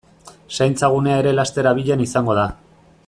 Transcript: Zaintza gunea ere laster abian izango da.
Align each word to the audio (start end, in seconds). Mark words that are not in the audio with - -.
Zaintza 0.55 0.89
gunea 0.95 1.19
ere 1.23 1.33
laster 1.41 1.71
abian 1.73 2.03
izango 2.07 2.41
da. 2.41 2.47